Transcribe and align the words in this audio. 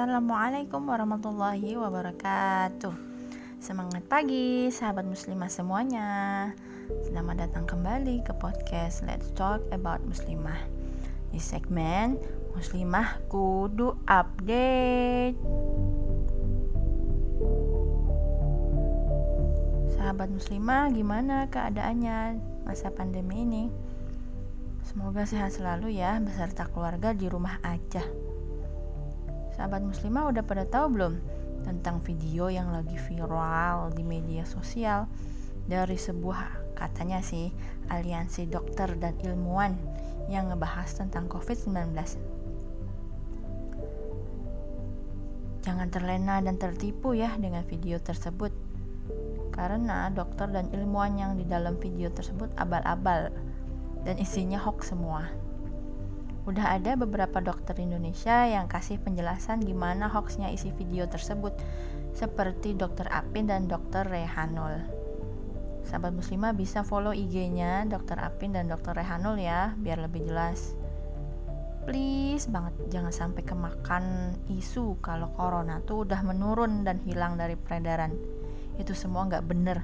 Assalamualaikum 0.00 0.88
warahmatullahi 0.88 1.76
wabarakatuh. 1.76 2.96
Semangat 3.60 4.00
pagi 4.08 4.72
sahabat 4.72 5.04
muslimah 5.04 5.52
semuanya. 5.52 6.08
Selamat 7.04 7.44
datang 7.44 7.68
kembali 7.68 8.24
ke 8.24 8.32
podcast 8.40 9.04
Let's 9.04 9.28
Talk 9.36 9.60
About 9.68 10.00
Muslimah. 10.08 10.56
Di 11.28 11.36
segmen 11.36 12.16
Muslimah 12.56 13.20
Kudu 13.28 14.00
Update. 14.08 15.36
Sahabat 20.00 20.32
muslimah 20.32 20.96
gimana 20.96 21.52
keadaannya 21.52 22.40
masa 22.64 22.88
pandemi 22.88 23.44
ini? 23.44 23.64
Semoga 24.80 25.28
sehat 25.28 25.60
selalu 25.60 25.92
ya 25.92 26.16
beserta 26.24 26.64
keluarga 26.72 27.12
di 27.12 27.28
rumah 27.28 27.60
aja 27.60 28.29
Sahabat 29.60 29.84
muslimah 29.84 30.32
udah 30.32 30.40
pada 30.40 30.64
tahu 30.64 30.96
belum 30.96 31.20
tentang 31.68 32.00
video 32.00 32.48
yang 32.48 32.72
lagi 32.72 32.96
viral 32.96 33.92
di 33.92 34.00
media 34.00 34.40
sosial 34.48 35.04
dari 35.68 36.00
sebuah 36.00 36.72
katanya 36.72 37.20
sih 37.20 37.52
aliansi 37.92 38.48
dokter 38.48 38.88
dan 38.96 39.20
ilmuwan 39.20 39.76
yang 40.32 40.48
ngebahas 40.48 40.88
tentang 40.96 41.28
COVID-19. 41.28 41.92
Jangan 45.60 45.88
terlena 45.92 46.40
dan 46.40 46.56
tertipu 46.56 47.12
ya 47.12 47.36
dengan 47.36 47.60
video 47.68 48.00
tersebut. 48.00 48.56
Karena 49.52 50.08
dokter 50.08 50.48
dan 50.48 50.72
ilmuwan 50.72 51.20
yang 51.20 51.32
di 51.36 51.44
dalam 51.44 51.76
video 51.76 52.08
tersebut 52.08 52.48
abal-abal 52.56 53.28
dan 54.08 54.16
isinya 54.16 54.56
hoax 54.56 54.96
semua. 54.96 55.28
Udah 56.50 56.82
ada 56.82 56.98
beberapa 56.98 57.38
dokter 57.38 57.78
Indonesia 57.78 58.42
yang 58.42 58.66
kasih 58.66 58.98
penjelasan 58.98 59.62
gimana 59.62 60.10
hoaxnya 60.10 60.50
isi 60.50 60.74
video 60.74 61.06
tersebut, 61.06 61.54
seperti 62.10 62.74
dokter 62.74 63.06
Apin 63.06 63.46
dan 63.46 63.70
dokter 63.70 64.02
Rehanul. 64.02 64.82
Sahabat 65.86 66.10
muslimah 66.10 66.50
bisa 66.50 66.82
follow 66.82 67.14
IG-nya 67.14 67.86
dokter 67.86 68.18
Apin 68.18 68.50
dan 68.50 68.66
dokter 68.66 68.98
Rehanul 68.98 69.38
ya, 69.38 69.78
biar 69.78 70.02
lebih 70.02 70.26
jelas. 70.26 70.74
Please 71.86 72.50
banget 72.50 72.74
jangan 72.90 73.14
sampai 73.14 73.46
kemakan 73.46 74.34
isu 74.50 74.98
kalau 74.98 75.30
corona 75.38 75.78
tuh 75.86 76.02
udah 76.02 76.18
menurun 76.26 76.82
dan 76.82 76.98
hilang 77.06 77.38
dari 77.38 77.54
peredaran. 77.54 78.10
Itu 78.74 78.90
semua 78.98 79.22
nggak 79.30 79.46
bener. 79.46 79.78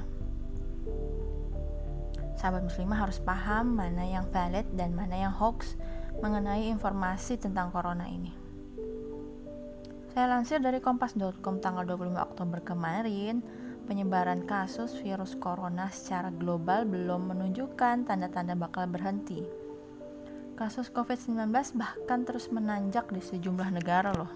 Sahabat 2.34 2.67
muslimah 2.67 3.06
harus 3.06 3.23
paham 3.23 3.78
mana 3.78 4.03
yang 4.03 4.27
valid 4.34 4.67
dan 4.75 4.98
mana 4.98 5.14
yang 5.14 5.33
hoax 5.33 5.78
mengenai 6.20 6.72
informasi 6.72 7.36
tentang 7.36 7.69
corona 7.69 8.09
ini. 8.09 8.33
Saya 10.17 10.33
lansir 10.33 10.64
dari 10.64 10.81
kompas.com 10.81 11.61
tanggal 11.61 11.84
25 11.84 12.17
Oktober 12.17 12.64
kemarin, 12.64 13.45
penyebaran 13.84 14.48
kasus 14.48 14.97
virus 15.05 15.36
corona 15.36 15.92
secara 15.92 16.33
global 16.33 16.89
belum 16.89 17.36
menunjukkan 17.36 18.08
tanda-tanda 18.08 18.56
bakal 18.56 18.89
berhenti. 18.89 19.45
Kasus 20.56 20.89
COVID-19 20.89 21.53
bahkan 21.77 22.25
terus 22.25 22.48
menanjak 22.48 23.12
di 23.12 23.20
sejumlah 23.20 23.77
negara 23.77 24.17
loh. 24.17 24.33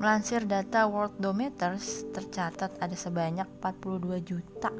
Melansir 0.00 0.48
data 0.48 0.88
Worldometers, 0.88 2.08
tercatat 2.16 2.80
ada 2.80 2.96
sebanyak 2.96 3.48
42 3.60 4.24
juta 4.24 4.72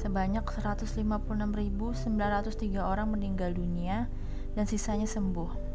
Sebanyak 0.00 0.42
156.903 0.42 2.82
orang 2.82 3.14
meninggal 3.14 3.54
dunia 3.54 4.10
dan 4.58 4.66
sisanya 4.66 5.06
sembuh. 5.06 5.70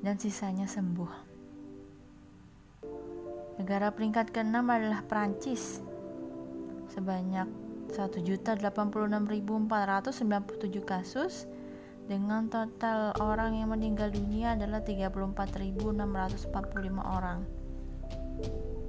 dan 0.00 0.16
sisanya 0.16 0.64
sembuh. 0.64 1.36
Negara 3.60 3.92
peringkat 3.92 4.32
ke-6 4.32 4.56
adalah 4.56 5.04
Prancis 5.04 5.84
sebanyak 6.96 7.44
1.086.497 7.92 9.44
kasus 10.80 11.44
dengan 12.08 12.48
total 12.48 13.12
orang 13.20 13.60
yang 13.60 13.68
meninggal 13.68 14.08
dunia 14.08 14.56
adalah 14.56 14.80
34.645 14.80 16.48
orang 17.04 17.44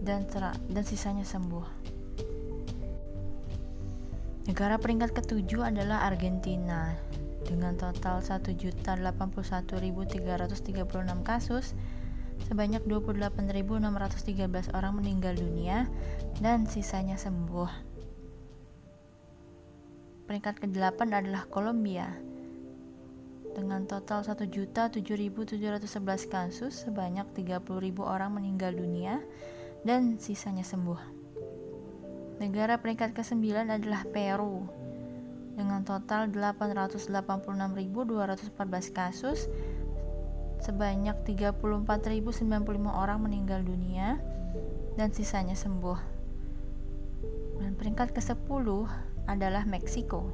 dan 0.06 0.30
dan 0.70 0.84
sisanya 0.86 1.26
sembuh. 1.26 1.66
Negara 4.46 4.78
peringkat 4.78 5.18
ketujuh 5.18 5.66
adalah 5.66 6.06
Argentina 6.06 6.94
dengan 7.50 7.74
total 7.74 8.22
1.081.336 8.22 9.18
kasus, 11.26 11.74
sebanyak 12.46 12.86
28.613 12.86 14.78
orang 14.78 15.02
meninggal 15.02 15.34
dunia 15.34 15.90
dan 16.46 16.70
sisanya 16.70 17.18
sembuh. 17.18 17.98
Peringkat 20.30 20.62
ke-8 20.62 21.10
adalah 21.10 21.50
Kolombia 21.50 22.14
dengan 23.58 23.90
total 23.90 24.22
1.007.711 24.22 26.30
kasus, 26.30 26.86
sebanyak 26.86 27.26
30.000 27.34 27.66
orang 28.06 28.38
meninggal 28.38 28.78
dunia 28.78 29.26
dan 29.86 30.18
sisanya 30.18 30.66
sembuh. 30.66 31.14
Negara 32.42 32.82
peringkat 32.82 33.14
ke-9 33.16 33.70
adalah 33.70 34.02
Peru 34.10 34.66
dengan 35.56 35.88
total 35.88 36.28
886.214 36.36 38.52
kasus, 38.92 39.48
sebanyak 40.60 41.16
34.095 41.24 42.44
orang 42.92 43.24
meninggal 43.24 43.64
dunia 43.64 44.20
dan 45.00 45.16
sisanya 45.16 45.56
sembuh. 45.56 45.96
Dan 47.64 47.80
peringkat 47.80 48.12
ke-10 48.12 48.68
adalah 49.32 49.64
Meksiko 49.64 50.28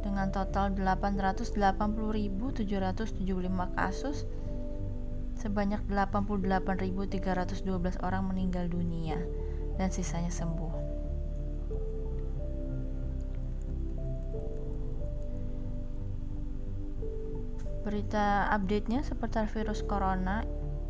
dengan 0.00 0.32
total 0.32 0.72
880.775 0.72 2.64
kasus 3.76 4.24
sebanyak 5.38 5.82
88.312 5.90 8.02
orang 8.02 8.22
meninggal 8.30 8.70
dunia 8.70 9.18
dan 9.78 9.90
sisanya 9.90 10.30
sembuh. 10.30 10.72
Berita 17.84 18.48
update-nya 18.48 19.04
seputar 19.04 19.44
virus 19.52 19.84
corona 19.84 20.40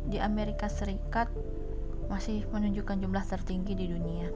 di 0.07 0.15
Amerika 0.15 0.71
Serikat 0.71 1.27
masih 2.07 2.47
menunjukkan 2.53 3.03
jumlah 3.03 3.25
tertinggi 3.27 3.75
di 3.75 3.91
dunia. 3.91 4.31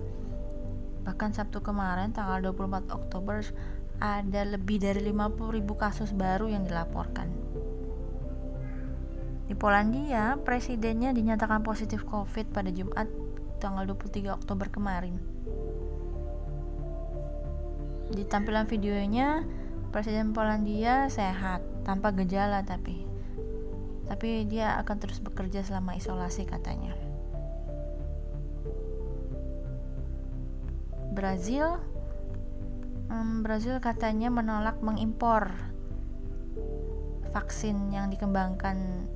Bahkan 1.08 1.32
Sabtu 1.32 1.64
kemarin 1.64 2.12
tanggal 2.12 2.52
24 2.52 2.92
Oktober 2.92 3.40
ada 4.04 4.42
lebih 4.44 4.84
dari 4.84 5.00
50.000 5.08 5.64
kasus 5.80 6.12
baru 6.12 6.52
yang 6.52 6.68
dilaporkan. 6.68 7.49
Di 9.50 9.58
Polandia, 9.58 10.38
presidennya 10.38 11.10
dinyatakan 11.10 11.66
positif 11.66 12.06
COVID 12.06 12.54
pada 12.54 12.70
Jumat 12.70 13.10
tanggal 13.58 13.90
23 13.90 14.30
Oktober 14.30 14.70
kemarin. 14.70 15.18
Di 18.14 18.24
tampilan 18.30 18.70
videonya, 18.70 19.42
Presiden 19.90 20.38
Polandia 20.38 21.10
sehat 21.10 21.66
tanpa 21.82 22.14
gejala 22.14 22.62
tapi 22.62 23.10
tapi 24.06 24.46
dia 24.46 24.78
akan 24.78 24.98
terus 25.02 25.18
bekerja 25.18 25.66
selama 25.66 25.98
isolasi 25.98 26.46
katanya. 26.46 26.94
Brazil 31.10 31.82
um, 33.10 33.42
Brazil 33.42 33.82
katanya 33.82 34.30
menolak 34.30 34.78
mengimpor 34.86 35.50
vaksin 37.34 37.90
yang 37.90 38.14
dikembangkan 38.14 39.10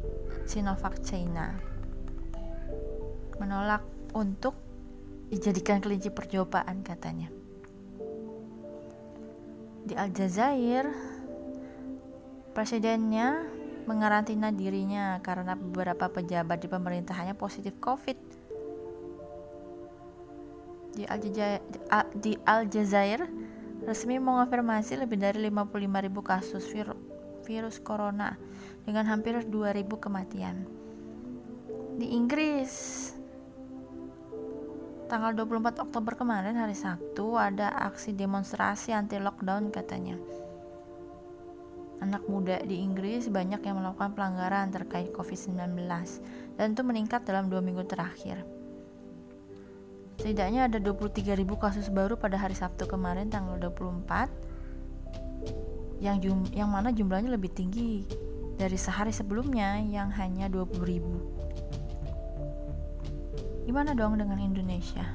Sinovac 0.45 1.01
China. 1.03 1.55
Menolak 3.41 3.83
untuk 4.13 4.55
dijadikan 5.31 5.81
kelinci 5.81 6.13
percobaan 6.13 6.85
katanya. 6.85 7.27
Di 9.83 9.97
Aljazair, 9.99 10.87
Presidennya 12.53 13.49
mengarantina 13.89 14.53
dirinya 14.53 15.17
karena 15.25 15.57
beberapa 15.57 16.05
pejabat 16.05 16.61
di 16.61 16.69
pemerintahannya 16.69 17.33
positif 17.33 17.73
COVID. 17.81 18.17
Di 20.93 21.03
Aljazair, 21.09 21.65
di 22.13 22.37
Aljazair 22.45 23.25
resmi 23.89 24.21
mengonfirmasi 24.21 25.01
lebih 25.01 25.17
dari 25.17 25.41
55.000 25.49 26.13
kasus 26.21 26.63
vir, 26.69 26.93
virus 27.41 27.81
corona 27.81 28.37
dengan 28.83 29.07
hampir 29.07 29.39
2.000 29.39 29.87
kematian. 29.99 30.67
Di 31.99 32.11
Inggris, 32.11 32.71
tanggal 35.07 35.35
24 35.35 35.85
Oktober 35.85 36.17
kemarin 36.17 36.57
hari 36.57 36.73
Sabtu 36.73 37.37
ada 37.37 37.69
aksi 37.85 38.17
demonstrasi 38.17 38.95
anti 38.95 39.21
lockdown 39.21 39.69
katanya 39.69 40.17
anak 42.03 42.27
muda 42.27 42.59
di 42.67 42.83
Inggris 42.83 43.31
banyak 43.31 43.63
yang 43.63 43.79
melakukan 43.79 44.11
pelanggaran 44.11 44.75
terkait 44.75 45.15
COVID-19 45.15 45.87
dan 46.59 46.75
itu 46.75 46.83
meningkat 46.83 47.23
dalam 47.23 47.47
dua 47.47 47.63
minggu 47.63 47.87
terakhir. 47.87 48.43
Setidaknya 50.19 50.67
ada 50.69 50.77
23.000 50.77 51.41
kasus 51.57 51.89
baru 51.89 52.13
pada 52.19 52.37
hari 52.37 52.53
Sabtu 52.53 52.85
kemarin 52.85 53.31
tanggal 53.31 53.57
24 53.57 54.29
yang 56.03 56.19
jum 56.19 56.43
yang 56.51 56.67
mana 56.69 56.91
jumlahnya 56.91 57.31
lebih 57.33 57.49
tinggi 57.55 58.03
dari 58.57 58.77
sehari 58.77 59.11
sebelumnya 59.13 59.77
yang 59.81 60.11
hanya 60.13 60.49
20.000. 60.49 61.01
Gimana 63.63 63.95
dong 63.95 64.17
dengan 64.19 64.39
Indonesia? 64.39 65.05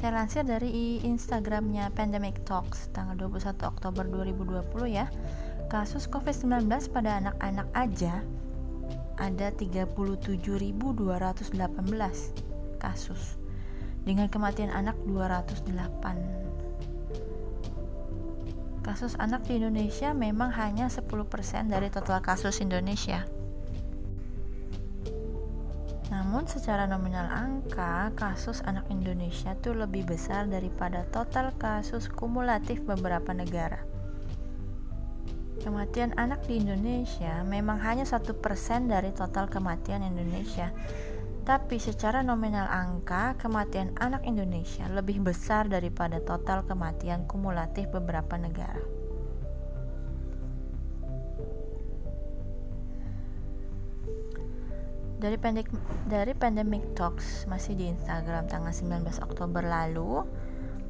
Saya 0.00 0.16
lansir 0.16 0.48
dari 0.48 0.96
Instagramnya 1.04 1.92
Pandemic 1.92 2.40
Talks 2.48 2.88
tanggal 2.96 3.20
21 3.20 3.52
Oktober 3.68 4.08
2020 4.08 4.88
ya. 4.88 5.12
Kasus 5.68 6.08
COVID-19 6.08 6.88
pada 6.88 7.20
anak-anak 7.20 7.68
aja 7.76 8.24
ada 9.20 9.52
37.218 9.52 10.40
kasus 12.80 13.36
dengan 14.08 14.32
kematian 14.32 14.72
anak 14.72 14.96
208. 15.04 16.49
Kasus 18.90 19.14
anak 19.22 19.46
di 19.46 19.62
Indonesia 19.62 20.10
memang 20.10 20.50
hanya 20.50 20.90
10% 20.90 21.14
dari 21.70 21.94
total 21.94 22.18
kasus 22.18 22.58
Indonesia. 22.58 23.22
Namun 26.10 26.50
secara 26.50 26.90
nominal 26.90 27.30
angka, 27.30 28.10
kasus 28.18 28.58
anak 28.66 28.90
Indonesia 28.90 29.54
tuh 29.62 29.78
lebih 29.78 30.10
besar 30.10 30.50
daripada 30.50 31.06
total 31.14 31.54
kasus 31.54 32.10
kumulatif 32.10 32.82
beberapa 32.82 33.30
negara. 33.30 33.78
Kematian 35.62 36.10
anak 36.18 36.42
di 36.50 36.58
Indonesia 36.58 37.46
memang 37.46 37.78
hanya 37.86 38.02
satu 38.02 38.34
persen 38.42 38.90
dari 38.90 39.14
total 39.14 39.46
kematian 39.46 40.02
Indonesia, 40.02 40.74
tapi 41.50 41.82
secara 41.82 42.22
nominal 42.22 42.70
angka 42.70 43.34
kematian 43.34 43.90
anak 43.98 44.22
Indonesia 44.22 44.86
lebih 44.86 45.18
besar 45.18 45.66
daripada 45.66 46.22
total 46.22 46.62
kematian 46.62 47.26
kumulatif 47.26 47.90
beberapa 47.90 48.38
negara. 48.38 48.78
dari 55.20 55.36
pendek 55.36 55.68
dari 56.08 56.32
Pandemic 56.32 56.96
Talks 56.96 57.44
masih 57.44 57.76
di 57.76 57.92
Instagram 57.92 58.48
tanggal 58.48 58.72
19 58.72 59.04
Oktober 59.20 59.60
lalu 59.60 60.24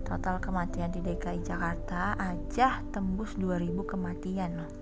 total 0.06 0.38
kematian 0.38 0.94
di 0.94 1.02
DKI 1.02 1.42
Jakarta 1.42 2.14
aja 2.14 2.78
tembus 2.94 3.34
2000 3.34 3.74
kematian 3.90 4.60
loh 4.62 4.79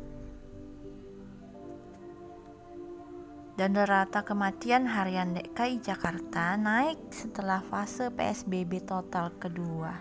dan 3.58 3.74
rata 3.74 4.22
kematian 4.22 4.86
harian 4.86 5.34
DKI 5.34 5.82
Jakarta 5.82 6.54
naik 6.54 7.10
setelah 7.10 7.58
fase 7.58 8.06
PSBB 8.06 8.86
total 8.86 9.34
kedua. 9.34 9.98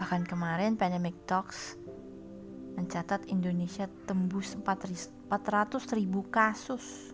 Bahkan 0.00 0.24
kemarin 0.24 0.80
Pandemic 0.80 1.28
Talks 1.28 1.76
mencatat 2.72 3.28
Indonesia 3.28 3.84
tembus 4.08 4.56
400 4.56 5.28
ribu 5.92 6.24
kasus. 6.32 7.12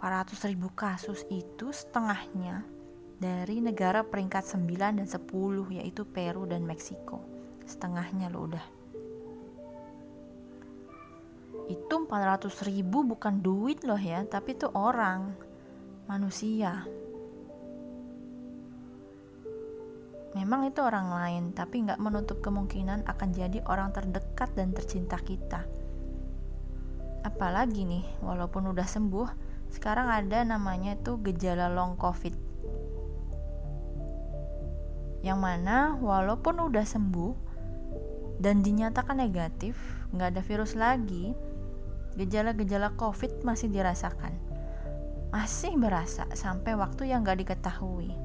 400 0.00 0.48
ribu 0.48 0.72
kasus 0.72 1.28
itu 1.28 1.76
setengahnya 1.76 2.64
dari 3.20 3.60
negara 3.60 4.00
peringkat 4.00 4.48
9 4.48 4.96
dan 4.96 5.04
10 5.04 5.28
yaitu 5.76 6.08
Peru 6.08 6.48
dan 6.48 6.64
Meksiko. 6.64 7.20
Setengahnya 7.68 8.32
lo 8.32 8.48
udah 8.48 8.64
itu 11.66 11.94
400 11.94 12.46
ribu 12.68 13.02
bukan 13.02 13.42
duit 13.42 13.82
loh 13.82 13.98
ya 13.98 14.22
tapi 14.28 14.54
itu 14.54 14.70
orang 14.70 15.34
manusia 16.06 16.86
Memang 20.36 20.68
itu 20.68 20.84
orang 20.84 21.08
lain, 21.16 21.56
tapi 21.56 21.88
nggak 21.88 21.96
menutup 21.96 22.44
kemungkinan 22.44 23.08
akan 23.08 23.32
jadi 23.32 23.64
orang 23.64 23.88
terdekat 23.88 24.52
dan 24.52 24.68
tercinta 24.76 25.16
kita. 25.16 25.64
Apalagi 27.24 27.88
nih, 27.88 28.04
walaupun 28.20 28.68
udah 28.68 28.84
sembuh, 28.84 29.32
sekarang 29.72 30.12
ada 30.12 30.44
namanya 30.44 30.92
itu 30.92 31.16
gejala 31.24 31.72
long 31.72 31.96
covid. 31.96 32.36
Yang 35.24 35.40
mana 35.40 35.96
walaupun 36.04 36.68
udah 36.68 36.84
sembuh 36.84 37.34
dan 38.36 38.60
dinyatakan 38.60 39.16
negatif, 39.16 39.72
nggak 40.12 40.36
ada 40.36 40.42
virus 40.44 40.76
lagi, 40.76 41.32
gejala-gejala 42.16 42.96
covid 42.96 43.44
masih 43.44 43.68
dirasakan. 43.68 44.32
Masih 45.30 45.76
berasa 45.76 46.24
sampai 46.32 46.72
waktu 46.74 47.12
yang 47.12 47.20
nggak 47.22 47.44
diketahui 47.44 48.16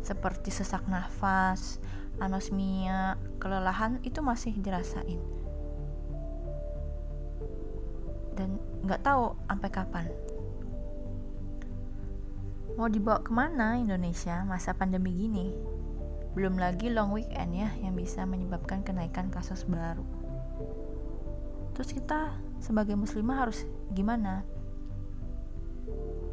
seperti 0.00 0.48
sesak 0.48 0.84
nafas, 0.88 1.78
anosmia, 2.20 3.20
kelelahan 3.36 4.00
itu 4.04 4.24
masih 4.24 4.56
dirasain. 4.56 5.20
Dan 8.36 8.56
nggak 8.84 9.04
tahu 9.04 9.36
sampai 9.48 9.70
kapan. 9.70 10.06
Mau 12.80 12.88
dibawa 12.88 13.20
ke 13.20 13.32
mana 13.34 13.76
Indonesia 13.76 14.40
masa 14.48 14.72
pandemi 14.72 15.12
gini? 15.12 15.52
Belum 16.32 16.56
lagi 16.56 16.88
long 16.88 17.12
weekend 17.12 17.52
ya 17.52 17.68
yang 17.82 17.92
bisa 17.92 18.24
menyebabkan 18.24 18.80
kenaikan 18.86 19.28
kasus 19.28 19.66
baru. 19.68 20.06
Terus 21.76 21.90
kita 21.92 22.38
sebagai 22.60 22.94
muslimah 22.94 23.48
harus 23.48 23.64
gimana? 23.90 24.46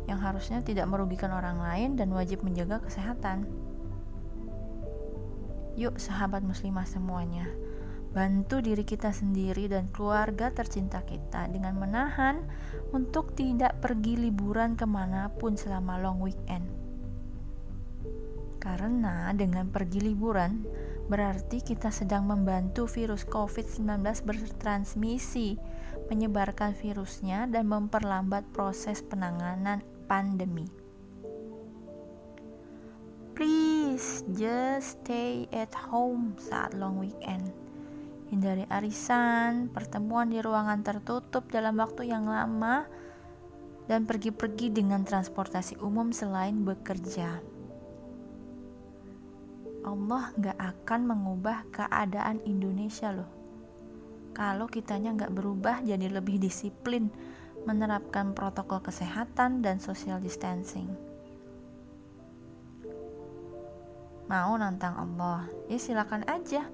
yang 0.08 0.24
harusnya 0.24 0.64
tidak 0.64 0.88
merugikan 0.88 1.36
orang 1.36 1.60
lain 1.60 2.00
dan 2.00 2.10
wajib 2.16 2.42
menjaga 2.42 2.80
kesehatan. 2.80 3.44
Yuk, 5.78 6.00
sahabat 6.02 6.42
muslimah 6.42 6.88
semuanya, 6.88 7.46
bantu 8.16 8.64
diri 8.64 8.82
kita 8.82 9.14
sendiri 9.14 9.70
dan 9.70 9.92
keluarga 9.94 10.50
tercinta 10.50 11.04
kita 11.06 11.52
dengan 11.54 11.78
menahan 11.78 12.42
untuk 12.96 13.36
tidak 13.38 13.78
pergi 13.84 14.18
liburan 14.18 14.74
ke 14.74 14.88
mana 14.90 15.30
pun 15.38 15.54
selama 15.54 16.02
long 16.02 16.18
weekend. 16.24 16.66
Karena 18.58 19.30
dengan 19.38 19.70
pergi 19.70 20.02
liburan, 20.02 20.66
berarti 21.08 21.64
kita 21.64 21.88
sedang 21.88 22.28
membantu 22.28 22.84
virus 22.88 23.24
COVID-19 23.24 24.04
bertransmisi, 24.28 25.56
menyebarkan 26.12 26.76
virusnya 26.76 27.48
dan 27.48 27.68
memperlambat 27.72 28.44
proses 28.52 29.00
penanganan 29.04 29.84
pandemi. 30.12 30.68
Please 33.38 34.26
just 34.36 35.04
stay 35.04 35.48
at 35.56 35.72
home 35.72 36.36
saat 36.42 36.76
long 36.76 37.00
weekend. 37.00 37.56
Hindari 38.28 38.68
arisan, 38.68 39.72
pertemuan 39.72 40.28
di 40.28 40.44
ruangan 40.44 40.84
tertutup 40.84 41.48
dalam 41.48 41.80
waktu 41.80 42.12
yang 42.12 42.28
lama, 42.28 42.84
dan 43.88 44.04
pergi-pergi 44.04 44.76
dengan 44.76 45.08
transportasi 45.08 45.80
umum 45.80 46.12
selain 46.12 46.68
bekerja. 46.68 47.57
Allah 49.88 50.36
gak 50.36 50.60
akan 50.60 51.02
mengubah 51.08 51.64
keadaan 51.72 52.44
Indonesia 52.44 53.16
loh. 53.16 53.32
Kalau 54.36 54.68
kitanya 54.68 55.16
gak 55.16 55.32
berubah 55.32 55.80
jadi 55.80 56.12
lebih 56.12 56.44
disiplin 56.44 57.08
menerapkan 57.64 58.36
protokol 58.36 58.84
kesehatan 58.84 59.64
dan 59.64 59.80
social 59.80 60.20
distancing. 60.20 60.92
Mau 64.28 64.60
nantang 64.60 65.00
Allah? 65.00 65.48
Ya 65.72 65.80
silakan 65.80 66.28
aja. 66.28 66.68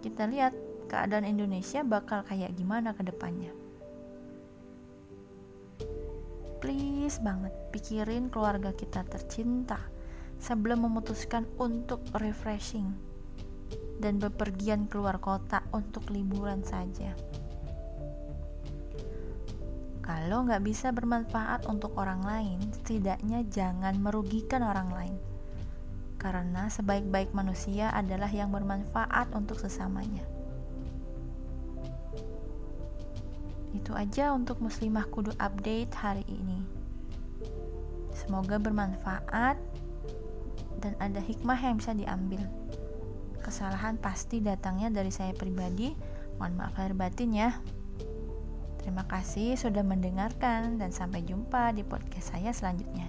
Kita 0.00 0.24
lihat 0.24 0.56
keadaan 0.88 1.28
Indonesia 1.28 1.84
bakal 1.84 2.24
kayak 2.24 2.56
gimana 2.56 2.96
ke 2.96 3.04
depannya. 3.04 3.52
Please 6.64 7.20
banget 7.20 7.52
pikirin 7.68 8.32
keluarga 8.32 8.72
kita 8.72 9.04
tercinta 9.04 9.93
sebelum 10.38 10.86
memutuskan 10.86 11.44
untuk 11.56 12.02
refreshing 12.18 12.90
dan 13.98 14.18
bepergian 14.18 14.90
keluar 14.90 15.22
kota 15.22 15.62
untuk 15.70 16.10
liburan 16.10 16.62
saja. 16.66 17.14
Kalau 20.04 20.44
nggak 20.44 20.62
bisa 20.62 20.92
bermanfaat 20.92 21.64
untuk 21.64 21.96
orang 21.96 22.20
lain, 22.20 22.60
setidaknya 22.76 23.46
jangan 23.48 23.96
merugikan 23.96 24.60
orang 24.60 24.92
lain 24.92 25.16
karena 26.24 26.72
sebaik-baik 26.72 27.36
manusia 27.36 27.92
adalah 27.92 28.32
yang 28.32 28.48
bermanfaat 28.48 29.28
untuk 29.36 29.60
sesamanya. 29.60 30.24
Itu 33.76 33.92
aja 33.92 34.32
untuk 34.32 34.64
muslimah 34.64 35.04
kudu 35.12 35.36
update 35.36 35.92
hari 35.92 36.24
ini. 36.24 36.64
Semoga 38.16 38.56
bermanfaat 38.56 39.60
dan 40.84 40.92
ada 41.00 41.24
hikmah 41.24 41.56
yang 41.56 41.80
bisa 41.80 41.96
diambil. 41.96 42.44
Kesalahan 43.40 43.96
pasti 43.96 44.44
datangnya 44.44 44.92
dari 44.92 45.08
saya 45.08 45.32
pribadi. 45.32 45.96
Mohon 46.36 46.54
maaf 46.60 46.76
lahir 46.76 46.92
batin 46.92 47.32
ya. 47.32 47.56
Terima 48.84 49.08
kasih 49.08 49.56
sudah 49.56 49.80
mendengarkan 49.80 50.76
dan 50.76 50.92
sampai 50.92 51.24
jumpa 51.24 51.72
di 51.72 51.80
podcast 51.80 52.36
saya 52.36 52.52
selanjutnya. 52.52 53.08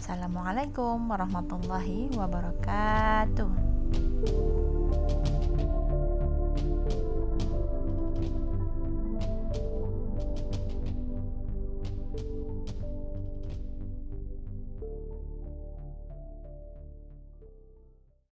Assalamualaikum 0.00 0.96
warahmatullahi 1.12 2.08
wabarakatuh. 2.16 3.52